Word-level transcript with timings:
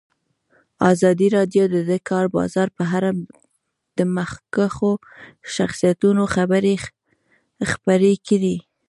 ازادي 0.91 1.27
راډیو 1.37 1.63
د 1.73 1.75
د 1.91 1.91
کار 2.09 2.25
بازار 2.35 2.67
په 2.77 2.83
اړه 2.97 3.09
د 3.97 3.99
مخکښو 4.15 4.91
شخصیتونو 5.55 6.23
خبرې 6.35 6.75
خپرې 7.71 8.13
کړي. 8.27 8.55